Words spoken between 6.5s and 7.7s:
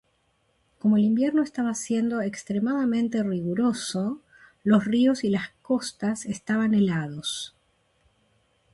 helados.